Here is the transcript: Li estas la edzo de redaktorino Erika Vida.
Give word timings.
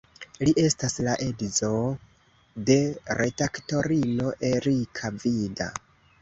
Li 0.47 0.51
estas 0.59 0.95
la 1.07 1.11
edzo 1.25 1.69
de 2.71 2.77
redaktorino 3.21 4.33
Erika 4.51 5.13
Vida. 5.27 5.71